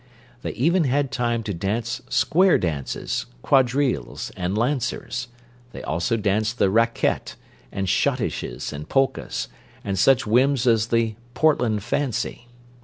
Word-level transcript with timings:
They 0.41 0.53
even 0.53 0.85
had 0.85 1.11
time 1.11 1.43
to 1.43 1.53
dance 1.53 2.01
"square 2.09 2.57
dances," 2.57 3.27
quadrilles, 3.43 4.31
and 4.35 4.57
"lancers"; 4.57 5.27
they 5.73 5.83
also 5.83 6.17
danced 6.17 6.57
the 6.57 6.71
"racquette," 6.71 7.35
and 7.71 7.85
schottisches 7.87 8.73
and 8.73 8.89
polkas, 8.89 9.47
and 9.83 9.99
such 9.99 10.25
whims 10.25 10.65
as 10.65 10.87
the 10.87 11.13
"Portland 11.35 11.83
Fancy." 11.83 12.47